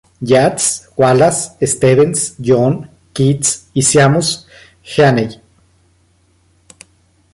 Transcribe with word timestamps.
Yeats, 0.23 0.87
Wallace 0.97 1.51
Stevens, 1.63 2.35
Jhon 2.41 2.89
Keats 3.13 3.67
y 3.75 3.83
Seamus 3.83 4.47
Heaney. 4.83 5.39